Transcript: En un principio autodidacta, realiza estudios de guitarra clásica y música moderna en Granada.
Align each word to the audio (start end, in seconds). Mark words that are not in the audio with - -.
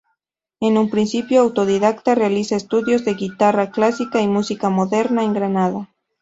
En 0.59 0.79
un 0.79 0.89
principio 0.89 1.41
autodidacta, 1.41 2.15
realiza 2.15 2.55
estudios 2.55 3.05
de 3.05 3.13
guitarra 3.13 3.69
clásica 3.69 4.19
y 4.19 4.27
música 4.27 4.71
moderna 4.71 5.23
en 5.23 5.33
Granada. 5.35 5.89